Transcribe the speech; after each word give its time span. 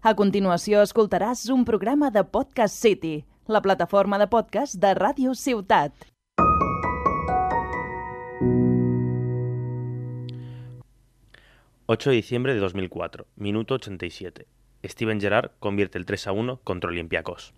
A 0.00 0.14
continuació 0.16 0.80
escoltaràs 0.80 1.42
un 1.52 1.66
programa 1.68 2.08
de 2.08 2.22
Podcast 2.24 2.72
City, 2.72 3.26
la 3.52 3.60
plataforma 3.60 4.16
de 4.16 4.26
podcast 4.32 4.78
de 4.80 4.94
Ràdio 4.96 5.34
Ciutat. 5.36 5.92
...8 11.84 12.08
de 12.08 12.16
diciembre 12.16 12.54
de 12.54 12.60
2004, 12.60 13.26
minuto 13.36 13.74
87. 13.74 14.46
Steven 14.88 15.20
Gerrard 15.20 15.50
convierte 15.58 15.98
el 15.98 16.06
3 16.06 16.28
a 16.28 16.32
1 16.32 16.60
contra 16.64 16.88
Olympiacos. 16.88 17.52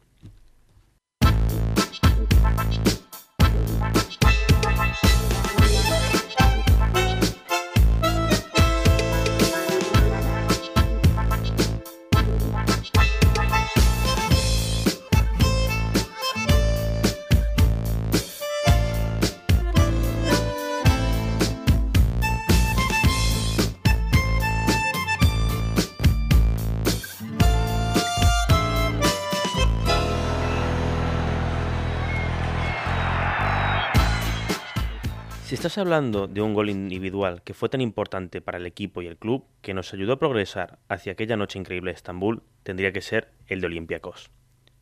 Hablando 35.79 36.27
de 36.27 36.41
un 36.41 36.55
gol 36.55 36.71
individual 36.71 37.43
que 37.43 37.55
fue 37.55 37.69
tan 37.69 37.81
importante 37.81 38.41
para 38.41 38.59
el 38.59 38.67
equipo 38.67 39.03
y 39.03 39.07
el 39.07 39.17
club 39.17 39.45
que 39.61 39.75
nos 39.75 39.93
ayudó 39.93 40.15
a 40.15 40.19
progresar 40.19 40.79
hacia 40.89 41.13
aquella 41.13 41.37
noche 41.37 41.59
increíble 41.59 41.91
de 41.91 41.97
Estambul, 41.97 42.43
tendría 42.63 42.93
que 42.93 43.01
ser 43.01 43.29
el 43.47 43.61
de 43.61 43.67
Olympiacos. 43.67 44.31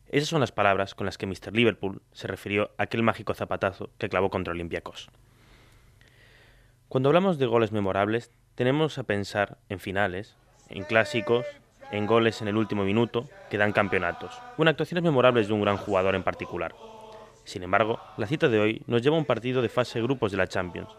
Esas 0.07 0.29
son 0.29 0.41
las 0.41 0.51
palabras 0.51 0.93
con 0.93 1.05
las 1.05 1.17
que 1.17 1.25
Mr. 1.25 1.53
Liverpool 1.53 2.01
se 2.11 2.27
refirió 2.27 2.71
a 2.77 2.83
aquel 2.83 3.03
mágico 3.03 3.33
zapatazo 3.33 3.89
que 3.97 4.09
clavó 4.09 4.29
contra 4.29 4.53
Olympiacos. 4.53 5.09
Cuando 6.89 7.09
hablamos 7.09 7.37
de 7.37 7.45
goles 7.45 7.71
memorables, 7.71 8.31
tenemos 8.55 8.97
a 8.97 9.03
pensar 9.03 9.57
en 9.69 9.79
finales, 9.79 10.35
en 10.69 10.83
clásicos, 10.83 11.45
en 11.91 12.05
goles 12.05 12.41
en 12.41 12.47
el 12.47 12.57
último 12.57 12.83
minuto 12.83 13.29
que 13.49 13.57
dan 13.57 13.71
campeonatos, 13.71 14.41
o 14.57 14.61
en 14.61 14.67
actuaciones 14.67 15.03
memorables 15.03 15.47
de 15.47 15.53
un 15.53 15.61
gran 15.61 15.77
jugador 15.77 16.15
en 16.15 16.23
particular. 16.23 16.73
Sin 17.43 17.63
embargo, 17.63 17.99
la 18.17 18.27
cita 18.27 18.47
de 18.49 18.59
hoy 18.59 18.81
nos 18.87 19.01
lleva 19.01 19.15
a 19.15 19.19
un 19.19 19.25
partido 19.25 19.61
de 19.61 19.69
fase 19.69 19.99
de 19.99 20.03
grupos 20.03 20.31
de 20.31 20.37
la 20.37 20.47
Champions, 20.47 20.89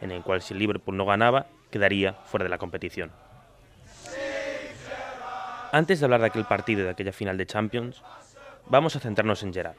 en 0.00 0.10
el 0.10 0.22
cual 0.22 0.42
si 0.42 0.54
Liverpool 0.54 0.96
no 0.96 1.06
ganaba, 1.06 1.46
quedaría 1.70 2.12
fuera 2.12 2.44
de 2.44 2.50
la 2.50 2.58
competición. 2.58 3.10
Antes 5.72 5.98
de 5.98 6.06
hablar 6.06 6.20
de 6.20 6.26
aquel 6.26 6.44
partido 6.44 6.80
y 6.80 6.84
de 6.84 6.90
aquella 6.90 7.12
final 7.12 7.36
de 7.36 7.46
Champions, 7.46 8.02
vamos 8.68 8.96
a 8.96 9.00
centrarnos 9.00 9.42
en 9.42 9.52
Gerard. 9.52 9.76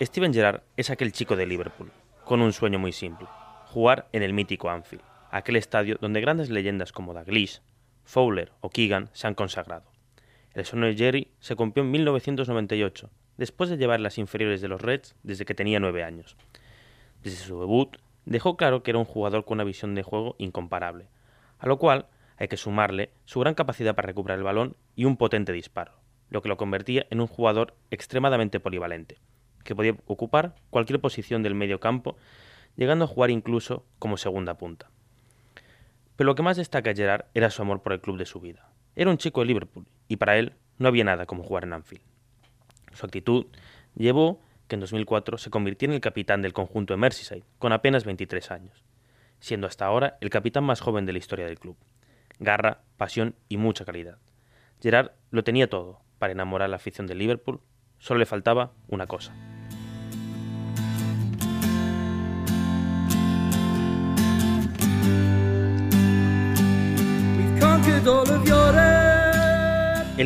Steven 0.00 0.32
Gerrard 0.32 0.62
es 0.76 0.90
aquel 0.90 1.12
chico 1.12 1.36
de 1.36 1.46
Liverpool, 1.46 1.90
con 2.24 2.40
un 2.42 2.52
sueño 2.52 2.78
muy 2.78 2.92
simple, 2.92 3.26
jugar 3.66 4.08
en 4.12 4.22
el 4.22 4.32
mítico 4.32 4.70
Anfield, 4.70 5.02
aquel 5.30 5.56
estadio 5.56 5.96
donde 6.00 6.20
grandes 6.20 6.50
leyendas 6.50 6.92
como 6.92 7.12
Dalglish, 7.14 7.60
Fowler 8.04 8.52
o 8.60 8.70
Keegan 8.70 9.10
se 9.12 9.26
han 9.26 9.34
consagrado. 9.34 9.84
El 10.54 10.64
sueño 10.64 10.86
de 10.86 10.96
Jerry 10.96 11.28
se 11.40 11.56
cumplió 11.56 11.84
en 11.84 11.90
1998 11.90 13.10
después 13.36 13.70
de 13.70 13.76
llevar 13.76 14.00
las 14.00 14.18
inferiores 14.18 14.60
de 14.60 14.68
los 14.68 14.80
Reds 14.80 15.14
desde 15.22 15.44
que 15.44 15.54
tenía 15.54 15.80
nueve 15.80 16.02
años. 16.04 16.36
Desde 17.22 17.44
su 17.44 17.60
debut, 17.60 17.96
dejó 18.24 18.56
claro 18.56 18.82
que 18.82 18.90
era 18.90 18.98
un 18.98 19.04
jugador 19.04 19.44
con 19.44 19.56
una 19.56 19.64
visión 19.64 19.94
de 19.94 20.02
juego 20.02 20.36
incomparable, 20.38 21.08
a 21.58 21.66
lo 21.66 21.78
cual 21.78 22.06
hay 22.38 22.48
que 22.48 22.56
sumarle 22.56 23.10
su 23.24 23.40
gran 23.40 23.54
capacidad 23.54 23.94
para 23.94 24.06
recuperar 24.06 24.38
el 24.38 24.44
balón 24.44 24.76
y 24.94 25.04
un 25.04 25.16
potente 25.16 25.52
disparo, 25.52 25.92
lo 26.28 26.42
que 26.42 26.48
lo 26.48 26.56
convertía 26.56 27.06
en 27.10 27.20
un 27.20 27.26
jugador 27.26 27.74
extremadamente 27.90 28.60
polivalente, 28.60 29.18
que 29.64 29.74
podía 29.74 29.96
ocupar 30.06 30.54
cualquier 30.70 31.00
posición 31.00 31.42
del 31.42 31.54
medio 31.54 31.80
campo, 31.80 32.16
llegando 32.76 33.06
a 33.06 33.08
jugar 33.08 33.30
incluso 33.30 33.84
como 33.98 34.16
segunda 34.16 34.58
punta. 34.58 34.90
Pero 36.16 36.26
lo 36.26 36.34
que 36.34 36.42
más 36.42 36.56
destaca 36.56 36.90
a 36.90 36.94
Gerard 36.94 37.26
era 37.34 37.50
su 37.50 37.62
amor 37.62 37.82
por 37.82 37.92
el 37.92 38.00
club 38.00 38.18
de 38.18 38.26
su 38.26 38.40
vida. 38.40 38.70
Era 38.94 39.10
un 39.10 39.18
chico 39.18 39.40
de 39.40 39.46
Liverpool, 39.46 39.86
y 40.08 40.16
para 40.16 40.38
él 40.38 40.54
no 40.78 40.88
había 40.88 41.04
nada 41.04 41.26
como 41.26 41.42
jugar 41.42 41.64
en 41.64 41.74
Anfield. 41.74 42.04
Su 42.96 43.04
actitud 43.04 43.46
llevó 43.94 44.40
que 44.68 44.76
en 44.76 44.80
2004 44.80 45.36
se 45.36 45.50
convirtiera 45.50 45.92
en 45.92 45.96
el 45.96 46.00
capitán 46.00 46.40
del 46.40 46.54
conjunto 46.54 46.94
de 46.94 46.98
Merseyside, 46.98 47.44
con 47.58 47.72
apenas 47.72 48.04
23 48.04 48.50
años, 48.50 48.82
siendo 49.38 49.66
hasta 49.66 49.84
ahora 49.84 50.16
el 50.22 50.30
capitán 50.30 50.64
más 50.64 50.80
joven 50.80 51.04
de 51.04 51.12
la 51.12 51.18
historia 51.18 51.44
del 51.44 51.58
club. 51.58 51.76
Garra, 52.38 52.80
pasión 52.96 53.34
y 53.48 53.58
mucha 53.58 53.84
calidad. 53.84 54.18
Gerard 54.80 55.10
lo 55.30 55.44
tenía 55.44 55.68
todo 55.68 56.00
para 56.18 56.32
enamorar 56.32 56.66
a 56.66 56.68
la 56.68 56.76
afición 56.76 57.06
de 57.06 57.14
Liverpool, 57.14 57.60
solo 57.98 58.18
le 58.18 58.26
faltaba 58.26 58.72
una 58.88 59.06
cosa. 59.06 59.34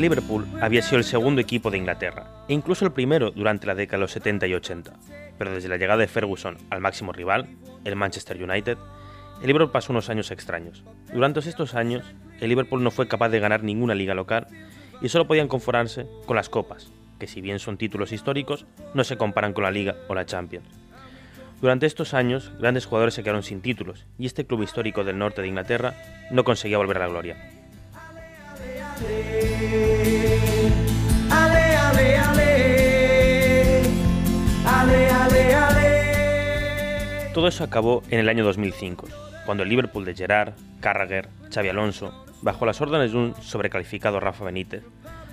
El 0.01 0.05
Liverpool 0.05 0.47
había 0.63 0.81
sido 0.81 0.97
el 0.97 1.05
segundo 1.05 1.43
equipo 1.43 1.71
de 1.71 1.77
Inglaterra, 1.77 2.25
e 2.49 2.55
incluso 2.55 2.87
el 2.87 2.93
primero 2.93 3.33
durante 3.33 3.67
la 3.67 3.75
década 3.75 3.99
de 3.99 4.01
los 4.05 4.13
70 4.13 4.47
y 4.47 4.55
80, 4.55 4.95
pero 5.37 5.53
desde 5.53 5.69
la 5.69 5.77
llegada 5.77 5.99
de 5.99 6.09
Ferguson 6.09 6.57
al 6.71 6.81
máximo 6.81 7.13
rival, 7.13 7.49
el 7.85 7.97
Manchester 7.97 8.43
United, 8.43 8.79
el 9.43 9.47
Liverpool 9.47 9.71
pasó 9.71 9.93
unos 9.93 10.09
años 10.09 10.31
extraños. 10.31 10.85
Durante 11.13 11.41
estos 11.41 11.75
años, 11.75 12.15
el 12.41 12.49
Liverpool 12.49 12.83
no 12.83 12.91
fue 12.91 13.09
capaz 13.09 13.29
de 13.29 13.41
ganar 13.41 13.63
ninguna 13.63 13.95
liga 13.95 14.15
local 14.15 14.47
y 15.03 15.11
solo 15.11 15.27
podían 15.27 15.49
conformarse 15.49 16.07
con 16.25 16.35
las 16.35 16.49
copas, 16.49 16.91
que 17.19 17.27
si 17.27 17.43
bien 17.43 17.59
son 17.59 17.77
títulos 17.77 18.13
históricos, 18.13 18.65
no 18.95 19.05
se 19.05 19.19
comparan 19.19 19.53
con 19.53 19.65
la 19.65 19.71
liga 19.71 19.97
o 20.09 20.15
la 20.15 20.25
Champions. 20.25 20.67
Durante 21.61 21.85
estos 21.85 22.15
años, 22.15 22.53
grandes 22.59 22.87
jugadores 22.87 23.13
se 23.13 23.23
quedaron 23.23 23.43
sin 23.43 23.61
títulos 23.61 24.07
y 24.19 24.25
este 24.25 24.47
club 24.47 24.63
histórico 24.63 25.05
del 25.05 25.19
norte 25.19 25.43
de 25.43 25.49
Inglaterra 25.49 25.93
no 26.31 26.43
conseguía 26.43 26.79
volver 26.79 26.97
a 26.97 27.01
la 27.01 27.09
gloria. 27.09 27.60
Todo 37.33 37.47
eso 37.47 37.63
acabó 37.63 38.03
en 38.11 38.19
el 38.19 38.29
año 38.29 38.43
2005, 38.43 39.07
cuando 39.47 39.63
el 39.63 39.69
Liverpool 39.69 40.05
de 40.05 40.17
Gerard, 40.17 40.55
Carragher, 40.81 41.29
Xavi 41.55 41.69
Alonso, 41.69 42.25
bajo 42.43 42.67
las 42.67 42.81
órdenes 42.81 43.13
de 43.13 43.19
un 43.19 43.35
sobrecalificado 43.41 44.19
Rafa 44.19 44.45
Benítez, 44.45 44.83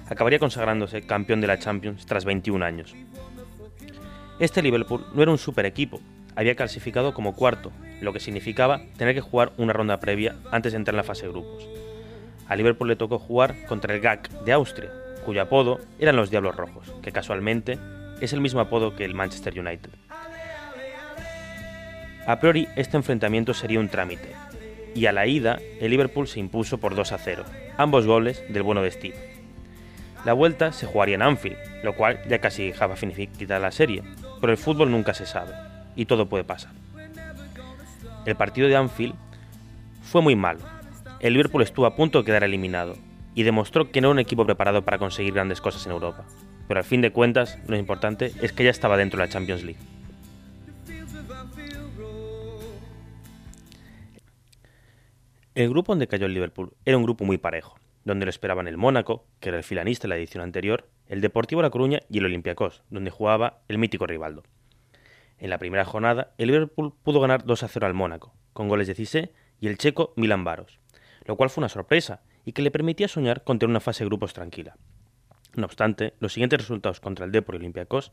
acabaría 0.08 0.38
consagrándose 0.38 1.08
campeón 1.08 1.42
de 1.42 1.48
la 1.48 1.58
Champions 1.58 2.06
tras 2.06 2.24
21 2.24 2.64
años. 2.64 2.96
Este 4.40 4.62
Liverpool 4.62 5.08
no 5.16 5.24
era 5.24 5.32
un 5.32 5.40
super 5.40 5.66
equipo, 5.66 6.00
había 6.36 6.54
clasificado 6.54 7.16
como 7.16 7.36
cuarto, 7.36 7.72
lo 8.00 8.14
que 8.14 8.20
significaba 8.20 8.82
tener 8.98 9.16
que 9.16 9.22
jugar 9.22 9.54
una 9.58 9.74
ronda 9.74 10.00
previa 10.00 10.36
antes 10.52 10.74
de 10.74 10.78
entrar 10.78 10.94
en 10.94 10.98
la 10.98 11.04
fase 11.04 11.26
de 11.26 11.32
grupos. 11.32 11.68
A 12.48 12.56
Liverpool 12.56 12.90
le 12.90 12.96
tocó 12.96 13.18
jugar 13.18 13.66
contra 13.66 13.96
el 13.96 14.02
GAC 14.02 14.30
de 14.44 14.54
Austria, 14.54 14.92
cuyo 15.26 15.42
apodo 15.42 15.80
eran 15.98 16.16
los 16.16 16.30
Diablos 16.30 16.56
Rojos, 16.56 16.94
que 17.02 17.12
casualmente 17.12 17.80
es 18.22 18.34
el 18.34 18.42
mismo 18.42 18.60
apodo 18.60 18.96
que 18.96 19.04
el 19.04 19.16
Manchester 19.16 19.60
United. 19.60 19.90
A 22.28 22.42
priori, 22.42 22.68
este 22.76 22.98
enfrentamiento 22.98 23.54
sería 23.54 23.80
un 23.80 23.88
trámite, 23.88 24.34
y 24.94 25.06
a 25.06 25.14
la 25.14 25.28
ida, 25.28 25.60
el 25.80 25.92
Liverpool 25.92 26.28
se 26.28 26.42
impuso 26.42 26.78
por 26.78 26.94
2 26.94 27.14
a 27.14 27.18
0, 27.18 27.46
ambos 27.78 28.06
goles 28.06 28.44
del 28.50 28.64
bueno 28.64 28.82
de 28.82 28.92
Steve. 28.92 29.16
La 30.26 30.34
vuelta 30.34 30.74
se 30.74 30.88
jugaría 30.88 31.16
en 31.16 31.22
Anfield, 31.22 31.56
lo 31.84 31.96
cual 31.96 32.20
ya 32.28 32.40
casi 32.40 32.68
dejaba 32.68 32.98
finiquitar 32.98 33.62
la 33.62 33.72
serie, 33.72 34.04
pero 34.42 34.52
el 34.52 34.58
fútbol 34.58 34.92
nunca 34.92 35.14
se 35.14 35.26
sabe, 35.26 35.54
y 35.96 36.04
todo 36.04 36.28
puede 36.28 36.44
pasar. 36.44 36.74
El 38.26 38.36
partido 38.36 38.68
de 38.68 38.76
Anfield 38.76 39.16
fue 40.02 40.22
muy 40.22 40.36
malo. 40.36 40.60
El 41.22 41.32
Liverpool 41.32 41.62
estuvo 41.62 41.86
a 41.86 41.96
punto 41.96 42.20
de 42.20 42.26
quedar 42.26 42.44
eliminado, 42.44 42.98
y 43.36 43.44
demostró 43.44 43.90
que 43.90 44.02
no 44.02 44.10
era 44.10 44.16
un 44.16 44.20
equipo 44.20 44.46
preparado 44.46 44.82
para 44.82 44.98
conseguir 44.98 45.34
grandes 45.34 45.62
cosas 45.62 45.86
en 45.86 45.94
Europa. 45.94 46.26
Pero 46.68 46.78
al 46.78 46.86
fin 46.86 47.00
de 47.00 47.12
cuentas, 47.12 47.58
lo 47.68 47.78
importante 47.78 48.34
es 48.42 48.52
que 48.52 48.66
ya 48.66 48.70
estaba 48.70 48.98
dentro 48.98 49.18
de 49.18 49.28
la 49.28 49.32
Champions 49.32 49.64
League. 49.64 49.80
El 55.58 55.70
grupo 55.70 55.92
donde 55.92 56.08
cayó 56.08 56.28
el 56.28 56.36
Liverpool 56.36 56.74
era 56.86 56.98
un 56.98 57.04
grupo 57.04 57.26
muy 57.26 57.40
parejo, 57.40 57.80
donde 58.06 58.26
lo 58.26 58.30
esperaban 58.30 58.68
el 58.68 58.78
Mónaco, 58.78 59.26
que 59.40 59.50
era 59.50 59.58
el 59.58 59.64
filanista 59.64 60.04
de 60.04 60.10
la 60.10 60.18
edición 60.18 60.44
anterior, 60.44 60.88
el 61.08 61.20
Deportivo 61.20 61.64
La 61.64 61.72
Coruña 61.72 62.02
y 62.10 62.20
el 62.20 62.26
Olympiacos, 62.26 62.84
donde 62.92 63.10
jugaba 63.10 63.62
el 63.68 63.80
mítico 63.80 64.06
Rivaldo. 64.06 64.44
En 65.40 65.50
la 65.50 65.58
primera 65.58 65.84
jornada, 65.84 66.36
el 66.38 66.50
Liverpool 66.50 66.94
pudo 67.02 67.20
ganar 67.20 67.44
2 67.44 67.64
a 67.64 67.68
0 67.68 67.88
al 67.88 67.96
Mónaco, 67.96 68.36
con 68.54 68.70
goles 68.70 68.88
de 68.88 68.94
Cissé 68.94 69.34
y 69.60 69.68
el 69.68 69.80
checo 69.80 70.14
Milan 70.16 70.44
Baros, 70.44 70.80
lo 71.26 71.36
cual 71.36 71.50
fue 71.50 71.62
una 71.62 71.70
sorpresa 71.70 72.22
y 72.46 72.54
que 72.54 72.62
le 72.62 72.70
permitía 72.70 73.08
soñar 73.08 73.44
con 73.44 73.58
tener 73.58 73.72
una 73.72 73.80
fase 73.80 74.04
de 74.04 74.10
grupos 74.10 74.34
tranquila. 74.34 74.78
No 75.56 75.66
obstante, 75.66 76.14
los 76.20 76.34
siguientes 76.34 76.60
resultados 76.60 77.00
contra 77.00 77.26
el 77.26 77.32
Depor 77.32 77.56
y 77.56 77.58
Olympiacos 77.58 78.12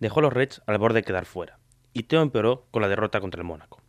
dejó 0.00 0.18
a 0.18 0.22
los 0.22 0.32
Reds 0.32 0.62
al 0.66 0.78
borde 0.78 1.00
de 1.00 1.04
quedar 1.04 1.26
fuera, 1.26 1.60
y 1.92 2.04
todo 2.04 2.22
empeoró 2.22 2.66
con 2.70 2.82
la 2.82 2.88
derrota 2.88 3.20
contra 3.20 3.40
el 3.40 3.46
Mónaco. 3.46 3.80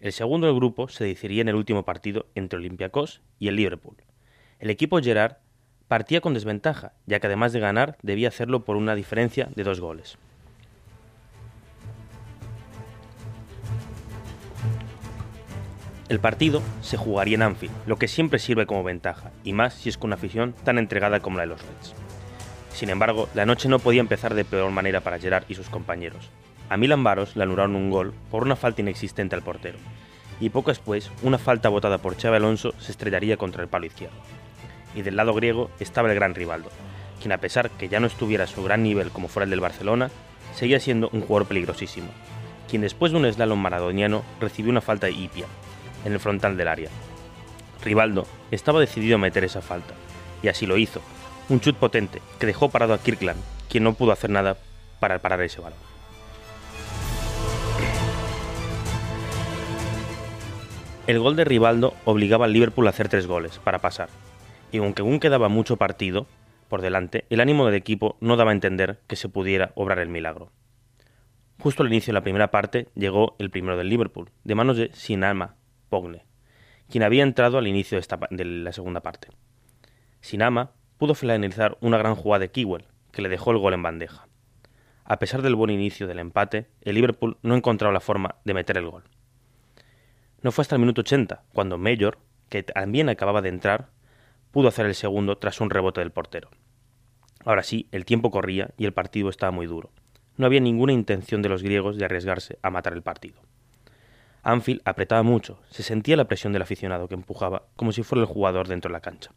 El 0.00 0.12
segundo 0.12 0.46
del 0.46 0.56
grupo 0.56 0.88
se 0.88 1.04
decidiría 1.04 1.42
en 1.42 1.48
el 1.48 1.56
último 1.56 1.84
partido 1.84 2.26
entre 2.34 2.58
Olympiacos 2.58 3.20
y 3.38 3.48
el 3.48 3.56
Liverpool. 3.56 3.96
El 4.60 4.70
equipo 4.70 5.00
Gerard 5.00 5.38
partía 5.88 6.20
con 6.20 6.34
desventaja, 6.34 6.92
ya 7.06 7.18
que 7.18 7.26
además 7.26 7.52
de 7.52 7.60
ganar 7.60 7.96
debía 8.02 8.28
hacerlo 8.28 8.64
por 8.64 8.76
una 8.76 8.94
diferencia 8.94 9.48
de 9.56 9.64
dos 9.64 9.80
goles. 9.80 10.18
El 16.08 16.20
partido 16.20 16.62
se 16.80 16.96
jugaría 16.96 17.34
en 17.34 17.42
Anfield, 17.42 17.74
lo 17.86 17.96
que 17.96 18.08
siempre 18.08 18.38
sirve 18.38 18.66
como 18.66 18.82
ventaja, 18.82 19.30
y 19.44 19.52
más 19.52 19.74
si 19.74 19.90
es 19.90 19.98
con 19.98 20.08
una 20.08 20.16
afición 20.16 20.54
tan 20.64 20.78
entregada 20.78 21.20
como 21.20 21.36
la 21.36 21.42
de 21.42 21.48
los 21.48 21.60
Reds. 21.60 21.94
Sin 22.72 22.88
embargo, 22.88 23.28
la 23.34 23.44
noche 23.44 23.68
no 23.68 23.78
podía 23.78 24.00
empezar 24.00 24.34
de 24.34 24.44
peor 24.44 24.70
manera 24.70 25.00
para 25.00 25.18
Gerard 25.18 25.44
y 25.48 25.54
sus 25.54 25.68
compañeros. 25.68 26.30
A 26.68 26.76
Milan 26.76 27.02
Baros 27.02 27.34
le 27.34 27.44
anularon 27.44 27.76
un 27.76 27.90
gol 27.90 28.12
por 28.30 28.42
una 28.42 28.56
falta 28.56 28.82
inexistente 28.82 29.34
al 29.34 29.42
portero, 29.42 29.78
y 30.40 30.50
poco 30.50 30.70
después, 30.70 31.10
una 31.22 31.38
falta 31.38 31.68
votada 31.68 31.98
por 31.98 32.16
Xavi 32.20 32.36
Alonso 32.36 32.74
se 32.78 32.92
estrellaría 32.92 33.36
contra 33.36 33.62
el 33.62 33.68
palo 33.68 33.86
izquierdo. 33.86 34.16
Y 34.94 35.02
del 35.02 35.16
lado 35.16 35.34
griego 35.34 35.70
estaba 35.80 36.08
el 36.08 36.14
gran 36.14 36.34
Rivaldo, 36.34 36.70
quien 37.20 37.32
a 37.32 37.38
pesar 37.38 37.70
que 37.70 37.88
ya 37.88 38.00
no 38.00 38.06
estuviera 38.06 38.44
a 38.44 38.48
su 38.48 38.62
gran 38.62 38.82
nivel 38.82 39.10
como 39.10 39.28
fuera 39.28 39.44
el 39.44 39.50
del 39.50 39.60
Barcelona, 39.60 40.10
seguía 40.54 40.78
siendo 40.78 41.08
un 41.12 41.22
jugador 41.22 41.48
peligrosísimo, 41.48 42.08
quien 42.68 42.82
después 42.82 43.12
de 43.12 43.18
un 43.18 43.32
slalom 43.32 43.58
maradoniano 43.58 44.22
recibió 44.40 44.70
una 44.70 44.80
falta 44.80 45.06
de 45.06 45.12
hipia, 45.12 45.46
en 46.04 46.12
el 46.12 46.20
frontal 46.20 46.56
del 46.56 46.68
área. 46.68 46.90
Rivaldo 47.82 48.26
estaba 48.50 48.80
decidido 48.80 49.16
a 49.16 49.18
meter 49.18 49.42
esa 49.44 49.62
falta, 49.62 49.94
y 50.42 50.48
así 50.48 50.66
lo 50.66 50.76
hizo, 50.76 51.00
un 51.48 51.60
chut 51.60 51.76
potente 51.76 52.20
que 52.38 52.46
dejó 52.46 52.68
parado 52.68 52.92
a 52.92 52.98
Kirkland, 52.98 53.40
quien 53.68 53.84
no 53.84 53.94
pudo 53.94 54.12
hacer 54.12 54.30
nada 54.30 54.58
para 55.00 55.18
parar 55.18 55.40
ese 55.42 55.60
balón. 55.60 55.87
El 61.08 61.20
gol 61.20 61.36
de 61.36 61.46
Rivaldo 61.46 61.94
obligaba 62.04 62.44
al 62.44 62.52
Liverpool 62.52 62.86
a 62.86 62.90
hacer 62.90 63.08
tres 63.08 63.26
goles 63.26 63.58
para 63.64 63.78
pasar, 63.78 64.10
y 64.70 64.76
aunque 64.76 65.00
aún 65.00 65.20
quedaba 65.20 65.48
mucho 65.48 65.78
partido 65.78 66.26
por 66.68 66.82
delante, 66.82 67.24
el 67.30 67.40
ánimo 67.40 67.64
del 67.64 67.76
equipo 67.76 68.18
no 68.20 68.36
daba 68.36 68.50
a 68.50 68.52
entender 68.52 69.00
que 69.06 69.16
se 69.16 69.30
pudiera 69.30 69.72
obrar 69.74 70.00
el 70.00 70.10
milagro. 70.10 70.52
Justo 71.60 71.82
al 71.82 71.88
inicio 71.88 72.10
de 72.10 72.16
la 72.16 72.22
primera 72.22 72.50
parte 72.50 72.88
llegó 72.94 73.36
el 73.38 73.48
primero 73.48 73.78
del 73.78 73.88
Liverpool, 73.88 74.28
de 74.44 74.54
manos 74.54 74.76
de 74.76 74.90
Sinama 74.92 75.56
Pogne, 75.88 76.26
quien 76.90 77.02
había 77.02 77.22
entrado 77.22 77.56
al 77.56 77.66
inicio 77.66 77.98
de, 77.98 78.44
la 78.44 78.72
segunda 78.74 79.00
parte. 79.00 79.28
Sinama 80.20 80.72
pudo 80.98 81.14
finalizar 81.14 81.78
una 81.80 81.96
gran 81.96 82.16
jugada 82.16 82.40
de 82.40 82.50
Kewell, 82.50 82.84
que 83.12 83.22
le 83.22 83.30
dejó 83.30 83.52
el 83.52 83.58
gol 83.58 83.72
en 83.72 83.82
bandeja. 83.82 84.28
A 85.06 85.18
pesar 85.18 85.40
del 85.40 85.54
buen 85.54 85.70
inicio 85.70 86.06
del 86.06 86.18
empate, 86.18 86.66
el 86.82 86.96
Liverpool 86.96 87.38
no 87.40 87.56
encontraba 87.56 87.94
la 87.94 88.00
forma 88.00 88.34
de 88.44 88.52
meter 88.52 88.76
el 88.76 88.90
gol. 88.90 89.04
No 90.42 90.52
fue 90.52 90.62
hasta 90.62 90.76
el 90.76 90.80
minuto 90.80 91.00
80, 91.00 91.42
cuando 91.52 91.78
Mayor, 91.78 92.18
que 92.48 92.62
también 92.62 93.08
acababa 93.08 93.42
de 93.42 93.48
entrar, 93.48 93.88
pudo 94.52 94.68
hacer 94.68 94.86
el 94.86 94.94
segundo 94.94 95.38
tras 95.38 95.60
un 95.60 95.70
rebote 95.70 96.00
del 96.00 96.12
portero. 96.12 96.48
Ahora 97.44 97.62
sí, 97.62 97.88
el 97.92 98.04
tiempo 98.04 98.30
corría 98.30 98.70
y 98.76 98.84
el 98.84 98.92
partido 98.92 99.30
estaba 99.30 99.52
muy 99.52 99.66
duro. 99.66 99.90
No 100.36 100.46
había 100.46 100.60
ninguna 100.60 100.92
intención 100.92 101.42
de 101.42 101.48
los 101.48 101.62
griegos 101.62 101.98
de 101.98 102.04
arriesgarse 102.04 102.58
a 102.62 102.70
matar 102.70 102.92
el 102.92 103.02
partido. 103.02 103.40
Anfield 104.44 104.80
apretaba 104.84 105.22
mucho, 105.24 105.60
se 105.70 105.82
sentía 105.82 106.16
la 106.16 106.28
presión 106.28 106.52
del 106.52 106.62
aficionado 106.62 107.08
que 107.08 107.14
empujaba 107.14 107.64
como 107.74 107.92
si 107.92 108.04
fuera 108.04 108.22
el 108.22 108.28
jugador 108.28 108.68
dentro 108.68 108.88
de 108.88 108.92
la 108.92 109.00
cancha. 109.00 109.32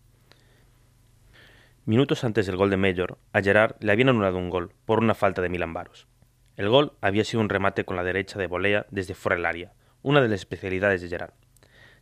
Minutos 1.86 2.24
antes 2.24 2.46
del 2.46 2.58
gol 2.58 2.70
de 2.70 2.78
Mayor, 2.78 3.18
a 3.34 3.42
Gerard 3.42 3.76
le 3.80 3.92
habían 3.92 4.10
anulado 4.10 4.38
un 4.38 4.52
gol 4.52 4.72
por 4.86 5.00
una 5.00 5.16
falta 5.16 5.42
de 5.42 5.50
Milan 5.50 5.74
Baros. 5.74 6.08
El 6.56 6.70
gol 6.70 6.94
había 7.02 7.24
sido 7.24 7.42
un 7.42 7.50
remate 7.50 7.86
con 7.86 7.96
la 7.96 8.04
derecha 8.04 8.38
de 8.38 8.46
volea 8.46 8.86
desde 8.92 9.16
fuera 9.16 9.36
del 9.36 9.48
área, 9.48 9.74
una 10.04 10.22
de 10.22 10.28
las 10.28 10.42
especialidades 10.42 11.02
de 11.02 11.10
Gerard, 11.10 11.34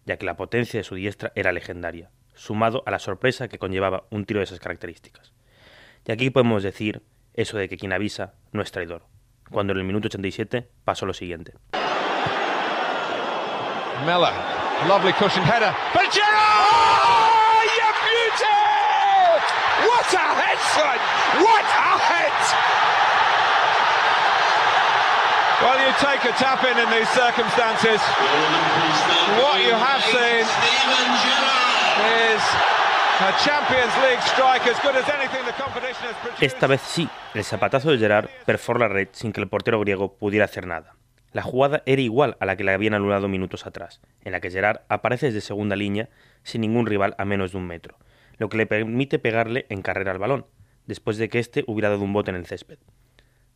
ya 0.05 0.17
que 0.17 0.25
la 0.25 0.37
potencia 0.37 0.79
de 0.79 0.83
su 0.83 0.95
diestra 0.95 1.31
era 1.35 1.51
legendaria, 1.51 2.09
sumado 2.33 2.83
a 2.85 2.91
la 2.91 2.99
sorpresa 2.99 3.47
que 3.47 3.59
conllevaba 3.59 4.05
un 4.09 4.25
tiro 4.25 4.39
de 4.39 4.45
esas 4.45 4.59
características. 4.59 5.33
Y 6.05 6.11
aquí 6.11 6.29
podemos 6.29 6.63
decir 6.63 7.01
eso 7.33 7.57
de 7.57 7.69
que 7.69 7.77
quien 7.77 7.93
avisa 7.93 8.33
no 8.51 8.61
es 8.61 8.71
traidor, 8.71 9.03
cuando 9.51 9.73
en 9.73 9.79
el 9.79 9.85
minuto 9.85 10.07
87 10.07 10.67
pasó 10.85 11.05
lo 11.05 11.13
siguiente. 11.13 11.53
Mella, 14.05 14.31
lovely 14.87 15.11
cushion 15.13 15.43
header, 15.43 15.73
but 15.93 16.09
Gerard! 16.09 16.23
Oh, 16.31 17.61
you 17.75 17.89
beauty! 18.07 18.59
What 19.85 20.13
a 20.13 20.25
head, 20.39 20.59
son! 20.73 20.97
What 21.43 21.67
a 21.67 21.99
head! 21.99 23.18
Well, 25.61 25.75
you 25.75 25.91
take 25.99 26.23
a 26.23 26.31
tap 26.37 26.63
in 26.63 26.77
in 26.79 26.89
these 26.89 27.09
circumstances. 27.09 27.99
What 29.43 29.59
you 29.59 29.73
have 29.73 30.01
seen 30.05 30.45
is 32.07 32.41
a 33.19 33.31
Champions 33.43 33.93
League 34.01 34.21
strike 34.21 34.65
as 34.67 34.79
good 34.81 34.95
as 34.95 35.09
anything 35.09 35.45
the 35.45 35.51
competition 35.61 36.07
has 36.07 36.15
produced. 36.21 36.41
Esta 36.43 36.67
vez 36.67 36.79
sí, 36.79 37.09
el 37.33 37.43
zapatazo 37.43 37.91
de 37.91 37.97
Gerard 37.97 38.29
perforó 38.45 38.79
la 38.79 38.87
red 38.87 39.09
sin 39.11 39.33
que 39.33 39.41
el 39.41 39.49
portero 39.49 39.81
griego 39.81 40.13
pudiera 40.13 40.45
hacer 40.45 40.65
nada. 40.65 40.95
La 41.33 41.41
jugada 41.41 41.83
era 41.85 42.01
igual 42.01 42.37
a 42.39 42.45
la 42.45 42.55
que 42.55 42.63
le 42.63 42.71
habían 42.71 42.93
anulado 42.93 43.27
minutos 43.27 43.67
atrás, 43.67 43.99
en 44.23 44.31
la 44.31 44.39
que 44.39 44.51
Gerard 44.51 44.79
aparece 44.87 45.25
desde 45.25 45.41
segunda 45.41 45.75
línea 45.75 46.07
sin 46.43 46.61
ningún 46.61 46.85
rival 46.85 47.15
a 47.17 47.25
menos 47.25 47.51
de 47.51 47.57
un 47.57 47.67
metro, 47.67 47.97
lo 48.37 48.47
que 48.47 48.55
le 48.55 48.65
permite 48.65 49.19
pegarle 49.19 49.65
en 49.67 49.81
carrera 49.81 50.11
al 50.13 50.19
balón, 50.19 50.45
después 50.85 51.17
de 51.17 51.27
que 51.27 51.39
éste 51.39 51.65
hubiera 51.67 51.89
dado 51.89 52.01
un 52.01 52.13
bote 52.13 52.31
en 52.31 52.37
el 52.37 52.45
césped. 52.45 52.79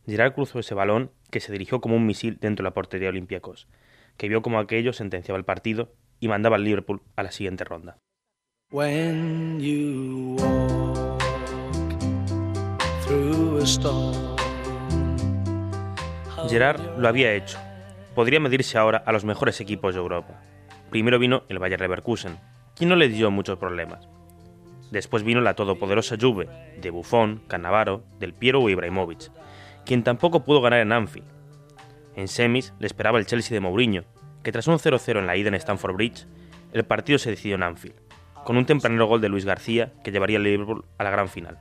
Gerard 0.06 0.34
cruzó 0.34 0.58
ese 0.58 0.74
balón 0.74 1.10
que 1.30 1.40
se 1.40 1.52
dirigió 1.52 1.80
como 1.80 1.96
un 1.96 2.06
misil 2.06 2.38
dentro 2.40 2.62
de 2.62 2.68
la 2.68 2.74
portería 2.74 3.08
Olympiacos, 3.08 3.68
que 4.16 4.28
vio 4.28 4.42
como 4.42 4.58
aquello 4.58 4.92
sentenciaba 4.92 5.38
el 5.38 5.44
partido 5.44 5.92
y 6.20 6.28
mandaba 6.28 6.56
al 6.56 6.64
Liverpool 6.64 7.02
a 7.16 7.22
la 7.22 7.32
siguiente 7.32 7.64
ronda. 7.64 7.96
Gerard 16.48 16.98
lo 16.98 17.08
había 17.08 17.32
hecho. 17.32 17.58
Podría 18.14 18.40
medirse 18.40 18.78
ahora 18.78 19.02
a 19.06 19.12
los 19.12 19.24
mejores 19.24 19.60
equipos 19.60 19.94
de 19.94 20.00
Europa. 20.00 20.40
Primero 20.90 21.18
vino 21.18 21.44
el 21.48 21.58
Bayer 21.58 21.80
Leverkusen, 21.80 22.38
quien 22.76 22.90
no 22.90 22.96
le 22.96 23.08
dio 23.08 23.30
muchos 23.30 23.58
problemas. 23.58 24.06
Después 24.90 25.24
vino 25.24 25.40
la 25.40 25.54
todopoderosa 25.54 26.16
Juve, 26.20 26.48
de 26.80 26.90
Buffon, 26.90 27.42
Cannavaro, 27.48 28.04
Del 28.20 28.34
Piero 28.34 28.60
o 28.60 28.68
Ibrahimovic, 28.68 29.30
quien 29.84 30.02
tampoco 30.02 30.44
pudo 30.44 30.60
ganar 30.60 30.80
en 30.80 30.92
Anfield. 30.92 31.28
En 32.16 32.28
semis 32.28 32.72
le 32.78 32.86
esperaba 32.86 33.18
el 33.18 33.26
Chelsea 33.26 33.54
de 33.54 33.60
Mourinho, 33.60 34.04
que 34.42 34.52
tras 34.52 34.68
un 34.68 34.78
0-0 34.78 35.18
en 35.18 35.26
la 35.26 35.36
ida 35.36 35.48
en 35.48 35.54
Stamford 35.54 35.94
Bridge, 35.94 36.26
el 36.72 36.84
partido 36.84 37.18
se 37.18 37.30
decidió 37.30 37.56
en 37.56 37.62
Anfield, 37.62 37.96
con 38.44 38.56
un 38.56 38.66
tempranero 38.66 39.06
gol 39.06 39.20
de 39.20 39.28
Luis 39.28 39.44
García 39.44 39.92
que 40.02 40.12
llevaría 40.12 40.38
al 40.38 40.44
Liverpool 40.44 40.84
a 40.98 41.04
la 41.04 41.10
gran 41.10 41.28
final. 41.28 41.58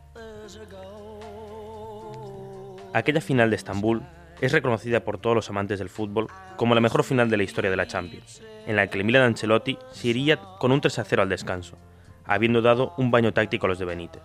Aquella 2.94 3.22
final 3.22 3.50
de 3.50 3.56
Estambul 3.56 4.04
es 4.42 4.52
reconocida 4.52 5.04
por 5.04 5.18
todos 5.18 5.36
los 5.36 5.50
amantes 5.50 5.80
del 5.80 5.90
fútbol 5.90 6.28
como 6.58 6.76
la 6.76 6.82
mejor 6.82 7.04
final 7.04 7.30
de 7.30 7.38
la 7.38 7.44
historia 7.44 7.72
de 7.72 7.78
la 7.78 7.88
Champions, 7.88 8.44
en 8.68 8.76
la 8.76 8.88
que 8.88 8.98
el 8.98 9.06
Milan 9.06 9.24
Ancelotti 9.24 9.78
se 9.92 10.10
iría 10.10 10.38
con 10.60 10.72
un 10.72 10.82
3-0 10.82 11.22
al 11.22 11.30
descanso, 11.30 11.78
habiendo 12.26 12.62
dado 12.62 12.94
un 12.98 13.10
baño 13.10 13.34
táctico 13.34 13.66
a 13.66 13.70
los 13.70 13.80
de 13.80 13.86
Benítez. 13.86 14.22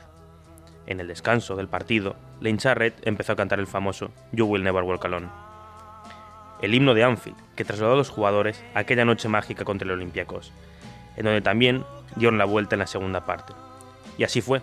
En 0.88 1.00
el 1.00 1.08
descanso 1.08 1.54
del 1.54 1.68
partido, 1.68 2.16
la 2.40 2.48
hincha 2.48 2.72
red 2.72 2.94
empezó 3.02 3.32
a 3.32 3.36
cantar 3.36 3.60
el 3.60 3.66
famoso 3.66 4.10
You 4.32 4.46
Will 4.46 4.64
Never 4.64 4.82
Walk 4.84 5.04
Alone, 5.04 5.28
el 6.62 6.74
himno 6.74 6.94
de 6.94 7.04
Anfield, 7.04 7.36
que 7.54 7.66
trasladó 7.66 7.92
a 7.92 7.96
los 7.96 8.08
jugadores 8.08 8.64
aquella 8.72 9.04
noche 9.04 9.28
mágica 9.28 9.66
contra 9.66 9.84
el 9.84 9.92
Olympiacos, 9.92 10.50
en 11.18 11.26
donde 11.26 11.42
también 11.42 11.84
dieron 12.16 12.38
la 12.38 12.46
vuelta 12.46 12.74
en 12.74 12.78
la 12.78 12.86
segunda 12.86 13.26
parte. 13.26 13.52
Y 14.16 14.24
así 14.24 14.40
fue. 14.40 14.62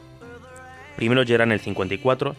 Primero 0.95 1.23
Gerard 1.23 1.47
en 1.47 1.51
el 1.51 1.59
54, 1.59 2.35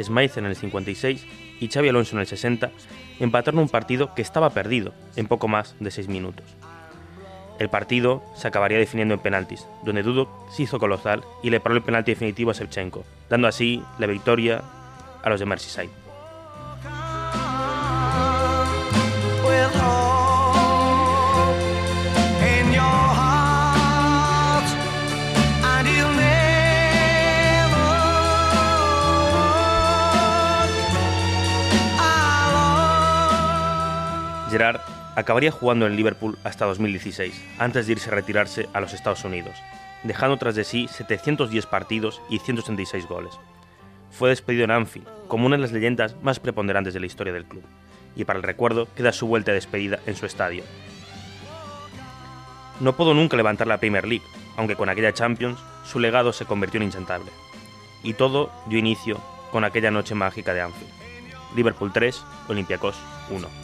Smythe 0.00 0.38
en 0.38 0.46
el 0.46 0.54
56 0.54 1.26
y 1.58 1.68
Xavi 1.68 1.88
Alonso 1.88 2.14
en 2.14 2.20
el 2.20 2.28
60 2.28 2.70
empataron 3.18 3.58
un 3.58 3.68
partido 3.68 4.14
que 4.14 4.22
estaba 4.22 4.50
perdido 4.50 4.94
en 5.16 5.26
poco 5.26 5.48
más 5.48 5.74
de 5.80 5.90
6 5.90 6.06
minutos. 6.06 6.44
El 7.58 7.68
partido 7.68 8.22
se 8.34 8.48
acabaría 8.48 8.78
definiendo 8.78 9.14
en 9.14 9.20
penaltis, 9.20 9.66
donde 9.84 10.02
Dudok 10.02 10.28
se 10.50 10.64
hizo 10.64 10.78
colosal 10.78 11.22
y 11.42 11.50
le 11.50 11.60
paró 11.60 11.76
el 11.76 11.82
penalti 11.82 12.12
definitivo 12.12 12.50
a 12.50 12.54
Shevchenko, 12.54 13.04
dando 13.30 13.48
así 13.48 13.82
la 13.98 14.06
victoria 14.06 14.62
a 15.22 15.30
los 15.30 15.40
de 15.40 15.46
Merseyside. 15.46 15.90
Gerard 34.50 34.93
acabaría 35.16 35.50
jugando 35.50 35.86
en 35.86 35.96
Liverpool 35.96 36.38
hasta 36.44 36.64
2016, 36.64 37.40
antes 37.58 37.86
de 37.86 37.92
irse 37.92 38.10
a 38.10 38.14
retirarse 38.14 38.68
a 38.72 38.80
los 38.80 38.92
Estados 38.92 39.24
Unidos, 39.24 39.56
dejando 40.02 40.36
tras 40.36 40.54
de 40.54 40.64
sí 40.64 40.88
710 40.88 41.66
partidos 41.66 42.20
y 42.28 42.38
136 42.38 43.06
goles. 43.06 43.34
Fue 44.10 44.28
despedido 44.28 44.64
en 44.64 44.70
Anfield, 44.70 45.08
como 45.28 45.46
una 45.46 45.56
de 45.56 45.62
las 45.62 45.72
leyendas 45.72 46.16
más 46.22 46.40
preponderantes 46.40 46.94
de 46.94 47.00
la 47.00 47.06
historia 47.06 47.32
del 47.32 47.46
club, 47.46 47.64
y 48.16 48.24
para 48.24 48.38
el 48.38 48.44
recuerdo 48.44 48.88
queda 48.94 49.12
su 49.12 49.26
vuelta 49.26 49.50
de 49.50 49.56
despedida 49.56 49.98
en 50.06 50.16
su 50.16 50.26
estadio. 50.26 50.62
No 52.80 52.96
pudo 52.96 53.14
nunca 53.14 53.36
levantar 53.36 53.66
la 53.66 53.78
Premier 53.78 54.06
League, 54.06 54.24
aunque 54.56 54.76
con 54.76 54.88
aquella 54.88 55.12
Champions 55.12 55.58
su 55.84 56.00
legado 56.00 56.32
se 56.32 56.44
convirtió 56.44 56.78
en 56.78 56.86
inchantable. 56.86 57.30
Y 58.02 58.14
todo 58.14 58.50
dio 58.66 58.78
inicio 58.78 59.20
con 59.50 59.64
aquella 59.64 59.90
noche 59.90 60.14
mágica 60.14 60.52
de 60.52 60.62
Anfield. 60.62 60.92
Liverpool 61.54 61.92
3, 61.92 62.24
Olympiacos 62.48 62.96
1. 63.30 63.63